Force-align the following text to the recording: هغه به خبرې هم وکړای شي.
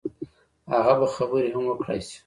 هغه 0.73 0.93
به 0.99 1.07
خبرې 1.15 1.49
هم 1.53 1.63
وکړای 1.67 1.99
شي. 2.07 2.17